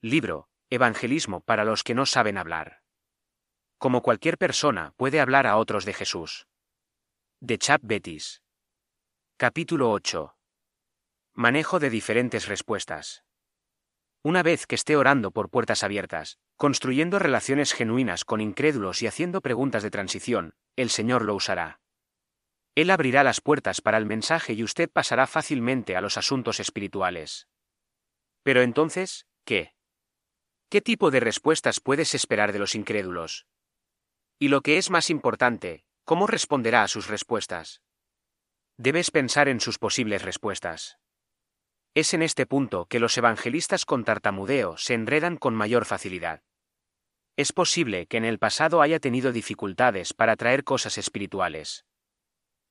[0.00, 2.82] Libro, Evangelismo para los que no saben hablar.
[3.78, 6.46] Como cualquier persona puede hablar a otros de Jesús.
[7.40, 8.40] De Chap Betis.
[9.36, 10.36] Capítulo 8.
[11.34, 13.24] Manejo de diferentes respuestas.
[14.22, 19.40] Una vez que esté orando por puertas abiertas, construyendo relaciones genuinas con incrédulos y haciendo
[19.40, 21.80] preguntas de transición, el Señor lo usará.
[22.76, 27.48] Él abrirá las puertas para el mensaje y usted pasará fácilmente a los asuntos espirituales.
[28.44, 29.76] Pero entonces, ¿qué?
[30.70, 33.46] ¿Qué tipo de respuestas puedes esperar de los incrédulos?
[34.38, 37.80] Y lo que es más importante, ¿cómo responderá a sus respuestas?
[38.76, 40.98] Debes pensar en sus posibles respuestas.
[41.94, 46.42] Es en este punto que los evangelistas con tartamudeo se enredan con mayor facilidad.
[47.34, 51.86] Es posible que en el pasado haya tenido dificultades para traer cosas espirituales.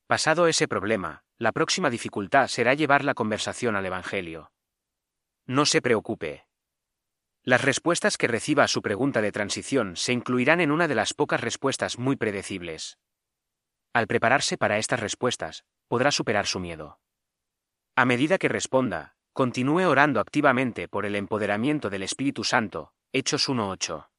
[0.05, 4.51] Pasado ese problema, la próxima dificultad será llevar la conversación al Evangelio.
[5.47, 6.46] No se preocupe.
[7.47, 11.13] Las respuestas que reciba a su pregunta de transición se incluirán en una de las
[11.13, 12.99] pocas respuestas muy predecibles.
[13.93, 16.99] Al prepararse para estas respuestas, podrá superar su miedo.
[17.95, 24.09] A medida que responda, continúe orando activamente por el empoderamiento del Espíritu Santo, Hechos 1.8.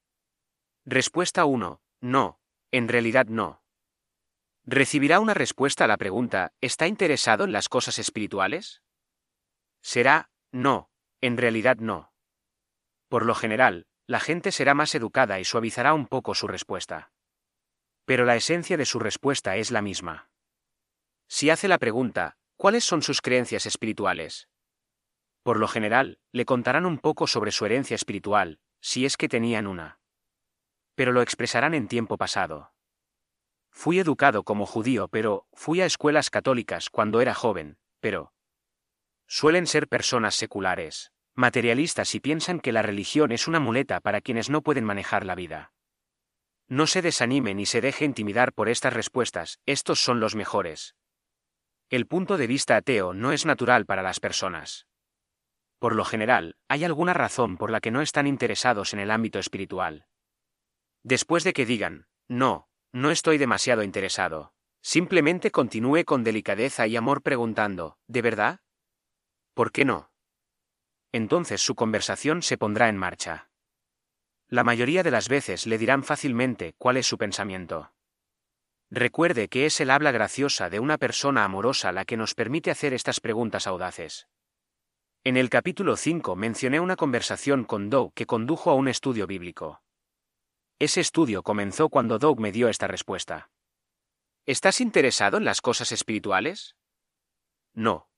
[0.85, 1.83] Respuesta 1.
[2.01, 2.39] No,
[2.71, 3.61] en realidad no.
[4.65, 8.81] ¿Recibirá una respuesta a la pregunta, ¿está interesado en las cosas espirituales?
[9.83, 10.89] Será, no,
[11.21, 12.08] en realidad no.
[13.09, 17.11] Por lo general, la gente será más educada y suavizará un poco su respuesta.
[18.05, 20.29] Pero la esencia de su respuesta es la misma.
[21.27, 24.47] Si hace la pregunta, ¿cuáles son sus creencias espirituales?
[25.43, 29.67] Por lo general, le contarán un poco sobre su herencia espiritual, si es que tenían
[29.67, 29.99] una.
[30.95, 32.73] Pero lo expresarán en tiempo pasado.
[33.71, 38.33] Fui educado como judío, pero fui a escuelas católicas cuando era joven, pero...
[39.27, 44.49] Suelen ser personas seculares, materialistas y piensan que la religión es una muleta para quienes
[44.49, 45.71] no pueden manejar la vida.
[46.67, 50.95] No se desanime ni se deje intimidar por estas respuestas, estos son los mejores.
[51.89, 54.85] El punto de vista ateo no es natural para las personas.
[55.79, 59.39] Por lo general, hay alguna razón por la que no están interesados en el ámbito
[59.39, 60.07] espiritual.
[61.03, 67.23] Después de que digan, no, no estoy demasiado interesado, simplemente continúe con delicadeza y amor
[67.23, 68.59] preguntando, ¿de verdad?
[69.53, 70.11] ¿Por qué no?
[71.11, 73.49] Entonces su conversación se pondrá en marcha.
[74.47, 77.93] La mayoría de las veces le dirán fácilmente cuál es su pensamiento.
[78.91, 82.93] Recuerde que es el habla graciosa de una persona amorosa la que nos permite hacer
[82.93, 84.27] estas preguntas audaces.
[85.23, 89.83] En el capítulo 5 mencioné una conversación con Doug que condujo a un estudio bíblico.
[90.79, 93.51] Ese estudio comenzó cuando Doug me dio esta respuesta.
[94.45, 96.75] ¿Estás interesado en las cosas espirituales?
[97.73, 98.09] No.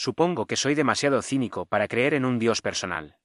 [0.00, 3.18] Supongo que soy demasiado cínico para creer en un Dios personal.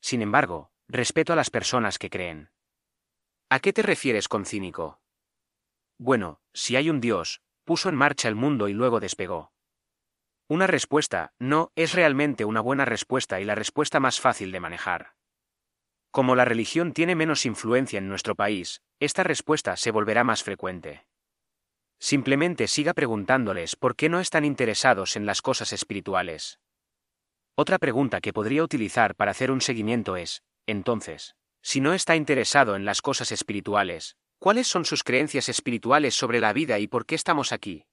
[0.00, 2.52] Sin embargo, respeto a las personas que creen.
[3.50, 5.00] ¿A qué te refieres con cínico?
[5.98, 9.52] Bueno, si hay un Dios, puso en marcha el mundo y luego despegó.
[10.46, 15.16] Una respuesta, no, es realmente una buena respuesta y la respuesta más fácil de manejar.
[16.12, 21.08] Como la religión tiene menos influencia en nuestro país, esta respuesta se volverá más frecuente.
[22.02, 26.58] Simplemente siga preguntándoles por qué no están interesados en las cosas espirituales.
[27.54, 32.74] Otra pregunta que podría utilizar para hacer un seguimiento es, entonces, si no está interesado
[32.74, 37.14] en las cosas espirituales, ¿cuáles son sus creencias espirituales sobre la vida y por qué
[37.14, 37.86] estamos aquí?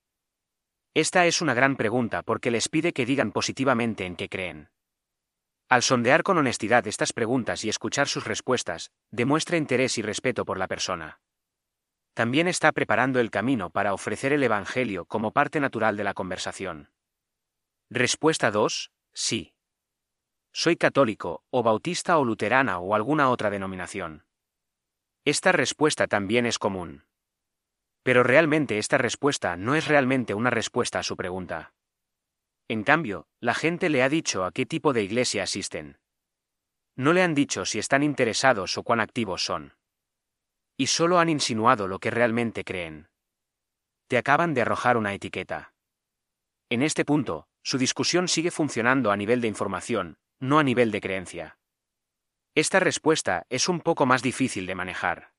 [0.95, 4.71] Esta es una gran pregunta porque les pide que digan positivamente en qué creen.
[5.69, 10.57] Al sondear con honestidad estas preguntas y escuchar sus respuestas, demuestra interés y respeto por
[10.57, 11.19] la persona.
[12.19, 16.89] También está preparando el camino para ofrecer el Evangelio como parte natural de la conversación.
[17.89, 18.91] Respuesta 2.
[19.13, 19.53] Sí.
[20.51, 24.25] Soy católico, o bautista o luterana o alguna otra denominación.
[25.23, 27.05] Esta respuesta también es común.
[28.03, 31.73] Pero realmente esta respuesta no es realmente una respuesta a su pregunta.
[32.67, 35.99] En cambio, la gente le ha dicho a qué tipo de iglesia asisten.
[36.97, 39.78] No le han dicho si están interesados o cuán activos son.
[40.79, 43.09] Y solo han insinuado lo que realmente creen.
[44.07, 45.73] Te acaban de arrojar una etiqueta.
[46.69, 51.01] En este punto, su discusión sigue funcionando a nivel de información, no a nivel de
[51.01, 51.59] creencia.
[52.55, 55.33] Esta respuesta es un poco más difícil de manejar.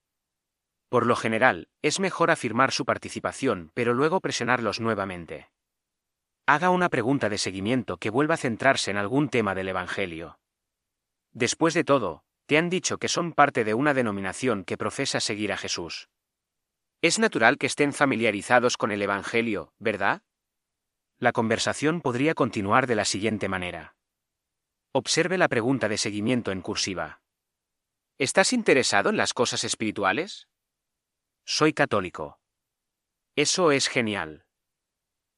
[0.89, 5.51] Por lo general, es mejor afirmar su participación pero luego presionarlos nuevamente
[6.51, 10.41] haga una pregunta de seguimiento que vuelva a centrarse en algún tema del Evangelio.
[11.33, 15.53] Después de todo, te han dicho que son parte de una denominación que profesa seguir
[15.53, 16.09] a Jesús.
[17.01, 20.25] Es natural que estén familiarizados con el Evangelio, ¿verdad?
[21.21, 23.95] La conversación podría continuar de la siguiente manera.
[24.91, 27.23] Observe la pregunta de seguimiento en cursiva.
[28.19, 30.49] ¿Estás interesado en las cosas espirituales?
[31.45, 32.41] Soy católico.
[33.37, 34.45] Eso es genial.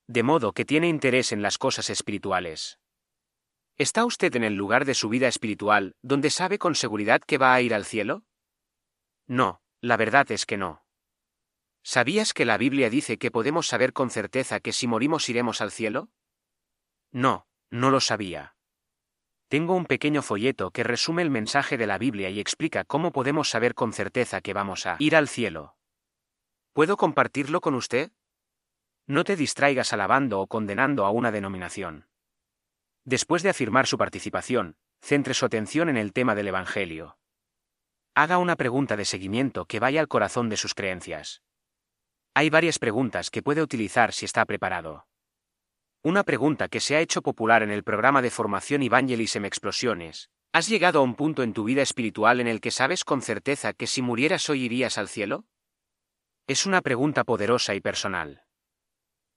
[0.06, 2.78] De modo que tiene interés en las cosas espirituales.
[3.82, 7.52] ¿Está usted en el lugar de su vida espiritual donde sabe con seguridad que va
[7.52, 8.22] a ir al cielo?
[9.26, 10.84] No, la verdad es que no.
[11.82, 15.72] ¿Sabías que la Biblia dice que podemos saber con certeza que si morimos iremos al
[15.72, 16.10] cielo?
[17.10, 18.54] No, no lo sabía.
[19.48, 23.50] Tengo un pequeño folleto que resume el mensaje de la Biblia y explica cómo podemos
[23.50, 25.74] saber con certeza que vamos a ir al cielo.
[26.72, 28.12] ¿Puedo compartirlo con usted?
[29.08, 32.11] No te distraigas alabando o condenando a una denominación.
[33.04, 37.18] Después de afirmar su participación, centre su atención en el tema del Evangelio.
[38.14, 41.42] Haga una pregunta de seguimiento que vaya al corazón de sus creencias.
[42.34, 45.06] Hay varias preguntas que puede utilizar si está preparado.
[46.04, 50.30] Una pregunta que se ha hecho popular en el programa de formación Evangelism Explosiones.
[50.52, 53.72] ¿Has llegado a un punto en tu vida espiritual en el que sabes con certeza
[53.72, 55.44] que si murieras hoy irías al cielo?
[56.46, 58.41] Es una pregunta poderosa y personal.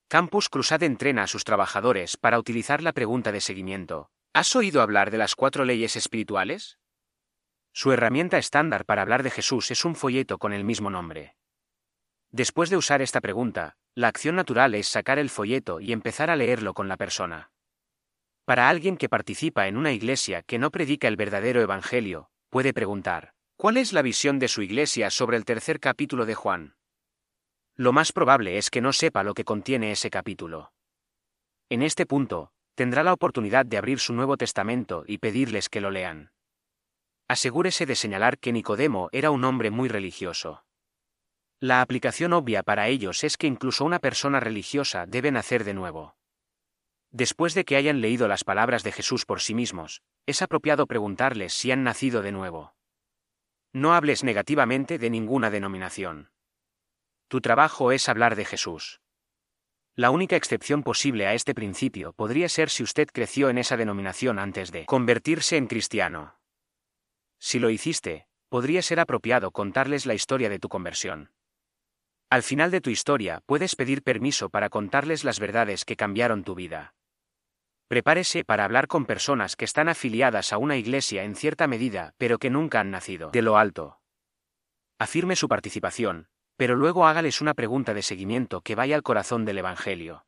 [0.07, 4.11] Campus Crusade entrena a sus trabajadores para utilizar la pregunta de seguimiento.
[4.33, 6.77] ¿Has oído hablar de las cuatro leyes espirituales?
[7.73, 11.35] Su herramienta estándar para hablar de Jesús es un folleto con el mismo nombre.
[12.29, 16.35] Después de usar esta pregunta, la acción natural es sacar el folleto y empezar a
[16.35, 17.51] leerlo con la persona.
[18.45, 23.33] Para alguien que participa en una iglesia que no predica el verdadero Evangelio, puede preguntar,
[23.57, 26.75] ¿cuál es la visión de su iglesia sobre el tercer capítulo de Juan?
[27.77, 30.71] Lo más probable es que no sepa lo que contiene ese capítulo.
[31.69, 35.91] En este punto, tendrá la oportunidad de abrir su Nuevo Testamento y pedirles que lo
[35.91, 36.31] lean.
[37.27, 40.63] Asegúrese de señalar que Nicodemo era un hombre muy religioso.
[41.59, 46.15] La aplicación obvia para ellos es que incluso una persona religiosa debe nacer de nuevo.
[47.11, 51.53] Después de que hayan leído las palabras de Jesús por sí mismos, es apropiado preguntarles
[51.53, 52.75] si han nacido de nuevo.
[53.73, 56.29] No hables negativamente de ninguna denominación.
[57.27, 59.01] Tu trabajo es hablar de Jesús.
[59.95, 64.39] La única excepción posible a este principio podría ser si usted creció en esa denominación
[64.39, 66.37] antes de convertirse en cristiano.
[67.39, 71.31] Si lo hiciste, podría ser apropiado contarles la historia de tu conversión.
[72.29, 76.55] Al final de tu historia puedes pedir permiso para contarles las verdades que cambiaron tu
[76.55, 76.93] vida.
[77.87, 82.37] Prepárese para hablar con personas que están afiliadas a una iglesia en cierta medida, pero
[82.37, 83.99] que nunca han nacido de lo alto.
[84.97, 89.57] Afirme su participación, pero luego hágales una pregunta de seguimiento que vaya al corazón del
[89.57, 90.25] Evangelio.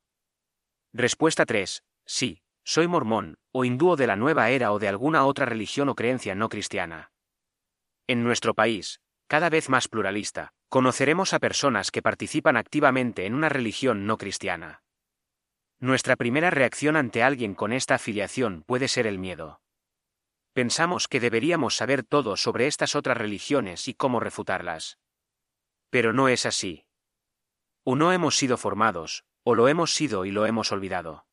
[0.94, 1.84] Respuesta 3.
[2.06, 5.96] Sí, soy mormón, o hindú de la nueva era o de alguna otra religión o
[5.96, 7.12] creencia no cristiana.
[8.08, 13.50] En nuestro país, cada vez más pluralista, conoceremos a personas que participan activamente en una
[13.50, 14.84] religión no cristiana.
[15.80, 19.62] Nuestra primera reacción ante alguien con esta afiliación puede ser el miedo.
[20.54, 24.98] Pensamos que deberíamos saber todo sobre estas otras religiones y cómo refutarlas.
[25.89, 26.86] Pero no es así.
[27.84, 31.25] O no hemos sido formados, o lo hemos sido y lo hemos olvidado.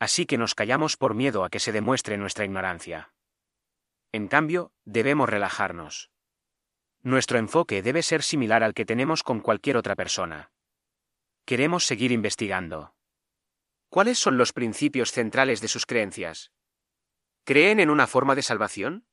[0.00, 3.12] Así que nos callamos por miedo a que se demuestre nuestra ignorancia.
[4.10, 6.10] En cambio, debemos relajarnos.
[7.02, 10.52] Nuestro enfoque debe ser similar al que tenemos con cualquier otra persona.
[11.44, 12.94] Queremos seguir investigando.
[13.88, 16.52] ¿Cuáles son los principios centrales de sus creencias?
[17.44, 19.06] ¿Creen en una forma de salvación?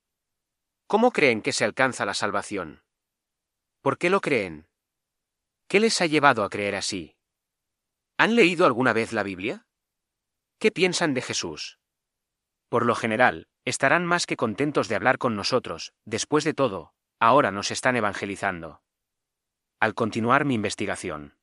[0.88, 2.84] ¿Cómo creen que se alcanza la salvación?
[3.82, 4.68] ¿Por qué lo creen?
[5.68, 7.16] ¿Qué les ha llevado a creer así?
[8.18, 9.68] ¿Han leído alguna vez la Biblia?
[10.58, 11.80] ¿Qué piensan de Jesús?
[12.70, 17.52] Por lo general, estarán más que contentos de hablar con nosotros, después de todo, Ahora
[17.52, 18.82] nos están evangelizando.
[19.82, 21.36] Al continuar mi investigación,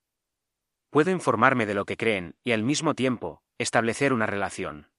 [0.88, 4.90] puedo informarme de lo que creen y al mismo tiempo, establecer una relación.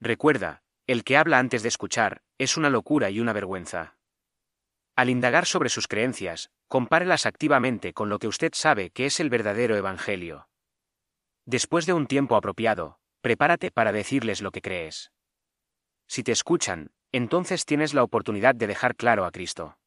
[0.00, 3.95] Recuerda, el que habla antes de escuchar, es una locura y una vergüenza.
[4.96, 9.28] Al indagar sobre sus creencias, compárelas activamente con lo que usted sabe que es el
[9.28, 10.48] verdadero Evangelio.
[11.44, 15.12] Después de un tiempo apropiado, prepárate para decirles lo que crees.
[16.08, 19.78] Si te escuchan, entonces tienes la oportunidad de dejar claro a Cristo.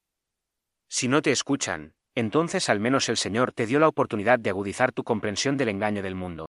[0.90, 4.92] Si no te escuchan, entonces al menos el Señor te dio la oportunidad de agudizar
[4.92, 6.48] tu comprensión del engaño del mundo.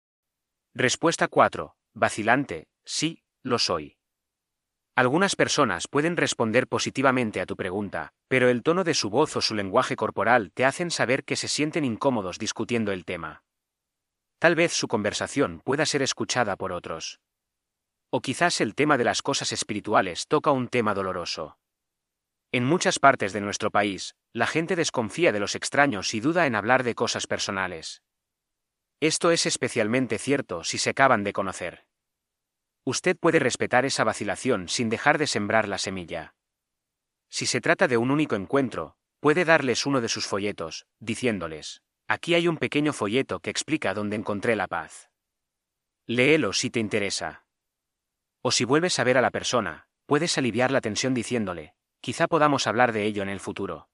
[0.74, 1.76] Respuesta 4.
[1.94, 3.97] Vacilante, sí, lo soy.
[4.98, 9.40] Algunas personas pueden responder positivamente a tu pregunta, pero el tono de su voz o
[9.40, 13.44] su lenguaje corporal te hacen saber que se sienten incómodos discutiendo el tema.
[14.40, 17.20] Tal vez su conversación pueda ser escuchada por otros.
[18.10, 21.60] O quizás el tema de las cosas espirituales toca un tema doloroso.
[22.50, 26.56] En muchas partes de nuestro país, la gente desconfía de los extraños y duda en
[26.56, 28.02] hablar de cosas personales.
[28.98, 31.87] Esto es especialmente cierto si se acaban de conocer.
[32.88, 36.34] Usted puede respetar esa vacilación sin dejar de sembrar la semilla.
[37.28, 42.32] Si se trata de un único encuentro, puede darles uno de sus folletos, diciéndoles, aquí
[42.32, 45.10] hay un pequeño folleto que explica dónde encontré la paz.
[46.06, 47.44] Léelo si te interesa.
[48.40, 52.66] O si vuelves a ver a la persona, puedes aliviar la tensión diciéndole, quizá podamos
[52.66, 53.90] hablar de ello en el futuro.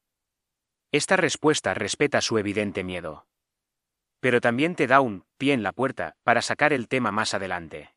[0.92, 3.26] Esta respuesta respeta su evidente miedo.
[4.20, 7.90] Pero también te da un pie en la puerta para sacar el tema más adelante.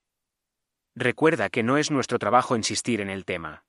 [1.00, 3.64] Recuerda que no es nuestro trabajo insistir en el tema.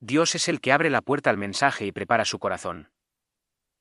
[0.00, 2.92] Dios es el que abre la puerta al mensaje y prepara su corazón.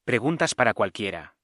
[0.05, 1.35] Preguntas para cualquiera.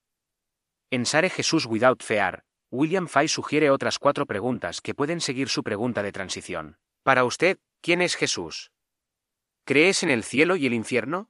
[0.90, 5.64] En Sare Jesús Without Fear, William Fay sugiere otras cuatro preguntas que pueden seguir su
[5.64, 6.78] pregunta de transición.
[7.04, 8.72] Para usted, ¿quién es Jesús?
[9.66, 11.30] ¿Crees en el cielo y el infierno?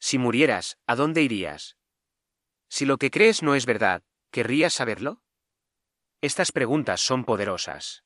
[0.00, 1.76] Si murieras, ¿a dónde irías?
[2.68, 5.22] Si lo que crees no es verdad, ¿querrías saberlo?
[6.20, 8.02] Estas preguntas son poderosas.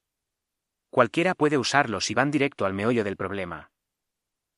[0.97, 3.71] Cualquiera puede usarlos y van directo al meollo del problema.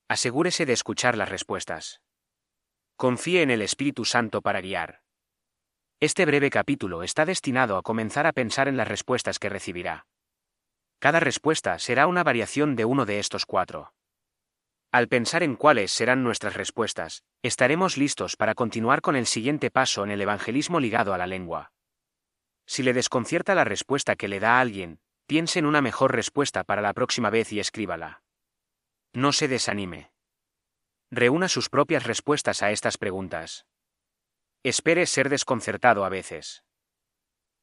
[0.07, 2.01] Asegúrese de escuchar las respuestas.
[2.95, 5.03] Confíe en el Espíritu Santo para guiar.
[5.99, 10.07] Este breve capítulo está destinado a comenzar a pensar en las respuestas que recibirá.
[11.01, 13.93] Cada respuesta será una variación de uno de estos cuatro.
[14.93, 20.05] Al pensar en cuáles serán nuestras respuestas, estaremos listos para continuar con el siguiente paso
[20.05, 21.73] en el evangelismo ligado a la lengua.
[22.65, 26.65] Si le desconcierta la respuesta que le da a alguien, piense en una mejor respuesta
[26.65, 28.23] para la próxima vez y escríbala.
[29.13, 30.11] No se desanime.
[31.11, 33.67] Reúna sus propias respuestas a estas preguntas.
[34.63, 36.65] Espere ser desconcertado a veces.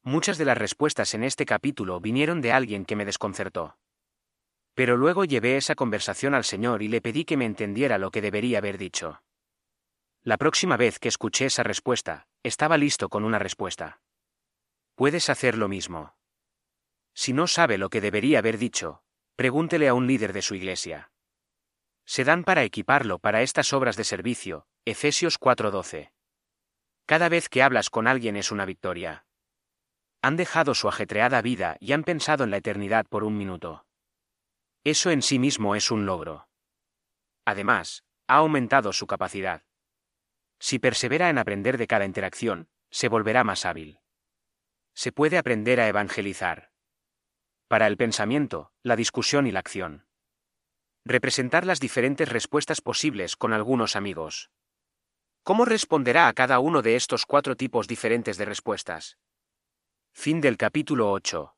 [0.04, 3.76] Muchas de las respuestas en este capítulo vinieron de alguien que me desconcertó.
[4.74, 8.22] Pero luego llevé esa conversación al Señor y le pedí que me entendiera lo que
[8.22, 9.22] debería haber dicho.
[10.22, 14.00] La próxima vez que escuché esa respuesta, estaba listo con una respuesta.
[14.94, 16.16] Puedes hacer lo mismo.
[17.16, 19.02] Si no sabe lo que debería haber dicho,
[19.36, 21.10] pregúntele a un líder de su iglesia.
[22.04, 26.12] Se dan para equiparlo para estas obras de servicio, Efesios 4:12.
[27.06, 29.24] Cada vez que hablas con alguien es una victoria.
[30.20, 33.86] Han dejado su ajetreada vida y han pensado en la eternidad por un minuto.
[34.84, 36.48] Eso en sí mismo es un logro.
[37.46, 39.62] Además, ha aumentado su capacidad.
[40.58, 44.00] Si persevera en aprender de cada interacción, se volverá más hábil.
[44.94, 46.75] Se puede aprender a evangelizar.
[47.68, 50.06] Para el pensamiento, la discusión y la acción.
[51.04, 54.50] Representar las diferentes respuestas posibles con algunos amigos.
[55.42, 59.18] ¿Cómo responderá a cada uno de estos cuatro tipos diferentes de respuestas?
[60.12, 61.54] Fin del capítulo 8.